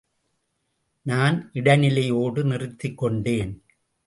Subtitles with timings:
[1.05, 3.53] நான் இடைநிலையோடு நிறுத்திக்கொண்டேன்.